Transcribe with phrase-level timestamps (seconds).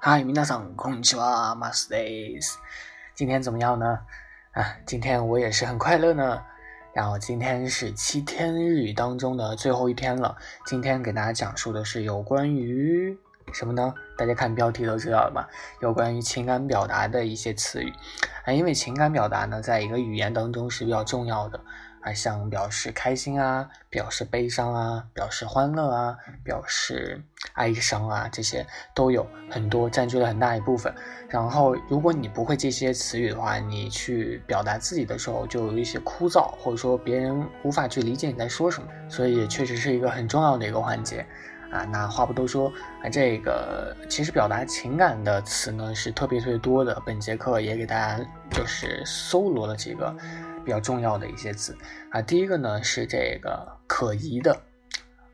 [0.00, 2.58] 嗨，皆さんこんにちは、マスです。
[3.14, 3.98] 今天怎么样呢？
[4.52, 6.42] 啊，今天我也是很快乐呢。
[6.94, 10.36] 然后今天是七天日语当中的最后一天了。
[10.64, 13.18] 今天给大家讲述的是有关于
[13.52, 13.92] 什么呢？
[14.16, 15.48] 大家看标题都知道了吧？
[15.80, 17.92] 有关于情感表达的一些词语
[18.44, 18.52] 啊。
[18.52, 21.60] 因为情感表达呢，在一个语言当中是比较重要的。
[22.01, 27.21] 啊，像表示开心啊，表示悲伤啊，表示欢乐啊，表示
[27.53, 30.93] 哀伤啊，这些都有很多占据了很大一部分。
[31.29, 38.89] 然后，如果你不会这些词语的话，你去表达自己的时候就有一些枯燥，或者说别人无法去理解你在说什么。
[39.07, 41.25] 所以，确实是一个很重要的一个环节
[41.71, 41.85] 啊。
[41.85, 42.67] 那话不多说
[43.03, 46.99] 啊，这个其实表达情感的词呢是特别特别多的。
[47.05, 50.13] 本节课也给大家就是搜罗了几个。
[50.63, 51.77] 比较重要的一些词
[52.11, 54.59] 啊，第一个呢是这个可疑的、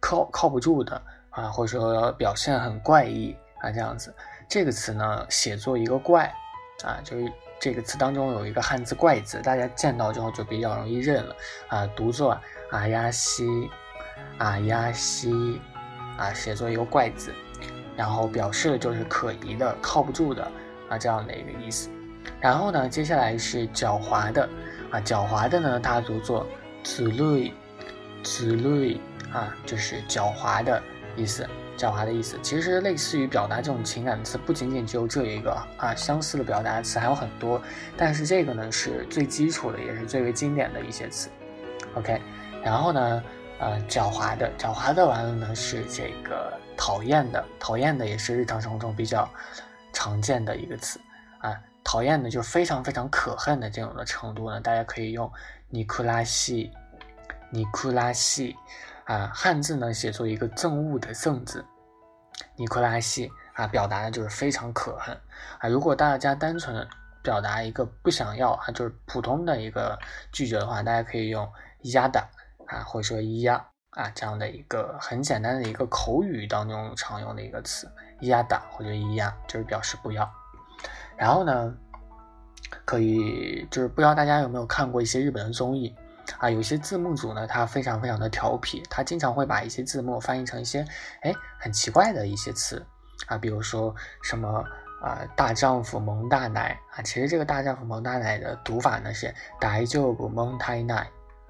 [0.00, 4.14] 靠靠不住的啊，或者说表现很怪异啊，这样子。
[4.48, 6.32] 这个词呢写作一个怪
[6.84, 11.36] 啊，就是这个词当中有一个汉字“怪”字，大家见到之后就比较容易认了
[11.68, 12.36] 啊，读作
[12.70, 13.70] 啊呀西
[14.38, 15.60] 啊呀西
[16.18, 17.32] 啊，写作一个怪字，
[17.96, 20.50] 然后表示的就是可疑的、靠不住的
[20.88, 21.90] 啊这样的一个意思。
[22.40, 24.48] 然后呢，接下来是狡猾的。
[24.90, 26.46] 啊，狡猾的呢，它读作
[26.82, 27.52] “子类”，
[28.22, 29.00] 子类
[29.32, 30.82] 啊，就是狡猾的
[31.16, 31.48] 意思。
[31.78, 37.58] 狡猾的意思，其实类似于表达这种情感的词，不仅仅只有这一个啊，相似的表达词还有很多。
[37.96, 41.30] 但是这个呢，是最基础的，也是最为经典的一些词。
[41.94, 42.20] OK，
[42.62, 43.22] 然后呢，
[43.60, 49.26] 呃，狡猾的，狡猾的完了呢，是这个讨厌的，讨厌的也是日常生活中比较
[49.90, 51.00] 常见的一个词。
[51.82, 55.30] 讨厌的就是非常非常可恨的这种的程度呢，大家可以用
[55.68, 56.70] 尼库拉西，
[57.50, 58.56] 尼库拉西，
[59.04, 61.64] 啊，汉字呢写作一个憎恶的憎字，
[62.56, 65.18] 尼库拉西啊，表达的就是非常可恨
[65.58, 65.68] 啊。
[65.68, 66.86] 如果大家单纯
[67.22, 69.98] 表达一个不想要啊，就是普通的一个
[70.30, 71.50] 拒绝的话，大家可以用
[71.92, 72.20] 压的
[72.66, 73.54] 啊，或者说压
[73.90, 80.30] 啊这样的一个很简单的一个口语当中常用的一个词，压的或者压就是表示不要。
[81.20, 81.76] 然后呢，
[82.86, 85.94] 可以就是不知道大家有没有看过一些日本的综艺
[86.38, 86.48] 啊？
[86.48, 90.82] 有些字幕组呢，他非常非常的调皮，他经常会把一些字幕翻译成一些
[91.20, 92.82] 哎很奇怪的一些词
[93.26, 94.64] 啊，比如说什么
[95.02, 101.06] 啊大丈夫蒙大奶啊，其实这个大丈夫蒙大奶的读法呢是大丈夫蒙太奶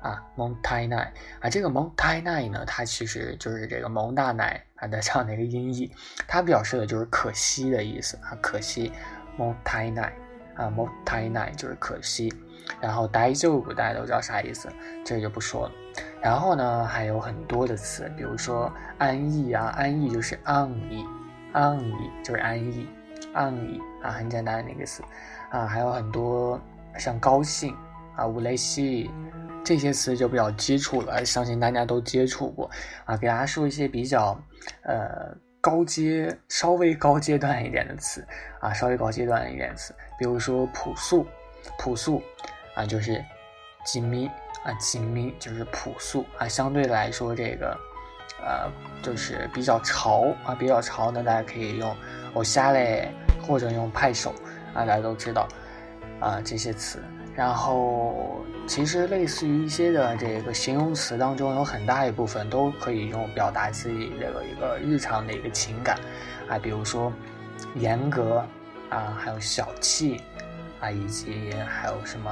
[0.00, 5.94] 啊蒙太奶啊，这个蒙太奶呢，它其实就是这个蒙大奶啊的这样的一个音译，
[6.26, 8.92] 它表示的就是可惜的意思啊，可惜。
[9.37, 10.13] もったいない
[10.55, 12.33] 啊，もったいない就是可惜。
[12.81, 14.67] 然后大丈夫大家都知道啥意思，
[15.05, 15.71] 这个就不说了。
[16.21, 21.05] 然后呢，还有很多的词，比如说安逸啊，安逸就是安逸，
[21.53, 21.93] 安逸
[22.23, 22.87] 就是安逸，
[23.33, 25.03] 安逸啊，很简单的那个词
[25.49, 25.65] 啊。
[25.65, 26.59] 还有很多
[26.97, 27.73] 像高兴
[28.15, 29.09] 啊，乌雷西
[29.63, 32.69] 这些词就比较基础了，相信大家都接触过
[33.05, 33.15] 啊。
[33.15, 34.37] 给大家说一些比较
[34.81, 35.35] 呃。
[35.62, 38.26] 高阶稍微高阶段一点的词
[38.58, 41.24] 啊，稍微高阶段一点词，比如说朴素，
[41.78, 42.20] 朴素
[42.74, 43.24] 啊，就是
[43.86, 44.26] 紧密
[44.64, 47.78] 啊，紧密就是朴素啊，相对来说这个
[48.44, 48.68] 呃
[49.02, 51.96] 就是比较潮啊，比较潮呢，大家可以用
[52.34, 53.08] 我瞎嘞，
[53.46, 54.34] 或者用拍手
[54.74, 55.46] 啊，大家都知道
[56.18, 57.00] 啊这些词。
[57.34, 65.98] 然后，其实类似于一些的这个形容词当中，有很大一部分都可以用表达自己这个一个日常的一个情感，
[66.46, 67.10] 啊，比如说
[67.74, 68.44] 严格
[68.90, 70.20] 啊，还有小气
[70.78, 72.30] 啊，以及还有什么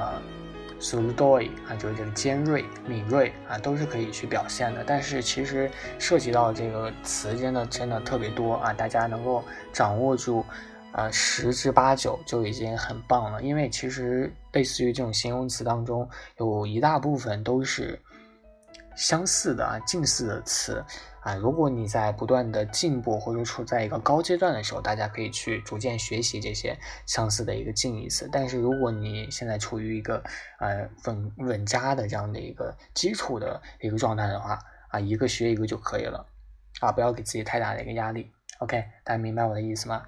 [0.79, 4.83] s u d o i 啊，就是这个尖锐、敏锐啊，都是可以去表现的。
[4.85, 10.45] 但是其实涉及到这个词真的真的特别多啊，大家能够掌握住。
[10.93, 17.99] 啊，十之八九就已经很棒了，因为其实类似于这种形容词当中，有一大部分都是
[18.95, 20.83] 相似的啊，近似的词
[21.21, 21.33] 啊。
[21.35, 28.27] 如果你在不断的进步或者处在一个高阶段的时候，大家可以去逐渐学习这些相似的一个近义词。
[28.29, 30.21] 但是如果你现在处于一个
[30.59, 34.59] 呃稳稳扎的这样的一个基础的一个状态的话
[34.89, 36.27] 啊，一个学一个就可以了
[36.81, 38.29] 啊，不要给自己太大的一个压力。
[38.59, 40.03] OK，大家明白我的意思吗？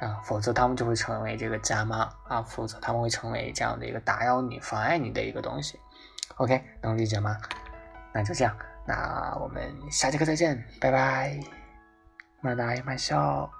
[0.00, 5.78] 啊，否则他们就会成为这个家妈啊，否则他们会成为这样的一个打扰你、妨碍你的一个东西。
[6.36, 7.36] OK，能理解吗？
[8.12, 8.56] 那就这样，
[8.86, 11.38] 那我们下节课再见，拜拜，
[12.40, 13.50] 慢来慢笑。